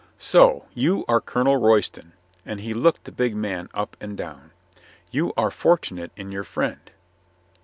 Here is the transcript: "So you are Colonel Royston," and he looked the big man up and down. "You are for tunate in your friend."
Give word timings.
"So 0.17 0.65
you 0.73 1.05
are 1.07 1.21
Colonel 1.21 1.57
Royston," 1.57 2.13
and 2.43 2.61
he 2.61 2.73
looked 2.73 3.03
the 3.03 3.11
big 3.11 3.35
man 3.35 3.69
up 3.75 3.95
and 3.99 4.17
down. 4.17 4.49
"You 5.11 5.31
are 5.37 5.51
for 5.51 5.77
tunate 5.77 6.09
in 6.15 6.31
your 6.31 6.43
friend." 6.43 6.89